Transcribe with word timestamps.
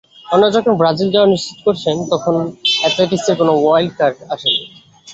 অন্যরা 0.25 0.55
যখন 0.57 0.73
ব্রাজিল 0.79 1.09
যাওয়া 1.11 1.31
নিশ্চিত 1.33 1.57
করেছেন 1.65 1.95
তখনো 2.11 2.39
অ্যাথলেটিকসের 2.81 3.35
কোনো 3.39 3.53
ওয়াইল্ড 3.57 3.93
কার্ড 3.99 4.17
আসেনি। 4.33 4.61